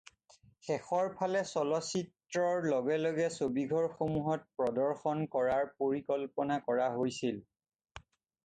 [0.67, 7.39] শেষৰফালে চলচ্চিত্ৰৰ লগে লগে ছবিঘৰসমূহত প্ৰদৰ্শন কৰাৰ পৰিকল্পনা কৰা হৈছিল।